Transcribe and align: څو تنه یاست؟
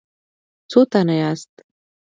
څو 0.69 0.79
تنه 0.91 1.15
یاست؟ 1.21 1.51